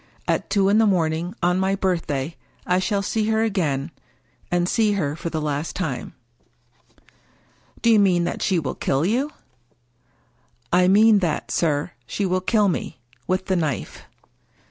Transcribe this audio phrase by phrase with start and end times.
[0.27, 3.91] At two in the morning on my birthday I shall see her again,
[4.49, 6.15] and see her for the last time.""
[7.83, 9.31] Do you mean that she will kill you?""
[10.73, 14.01] I mean that, sir, she will kill me— with the knife."